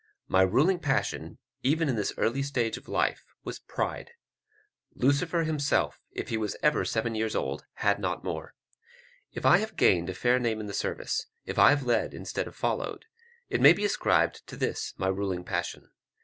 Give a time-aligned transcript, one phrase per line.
[0.27, 4.09] My ruling passion, even in this early stage of life, was pride.
[4.95, 8.55] Lucifer himself, if he ever was seven years old, had not more.
[9.31, 12.47] If I have gained a fair name in the service, if I have led instead
[12.47, 13.05] of followed,
[13.47, 15.91] it must be ascribed to this my ruling passion.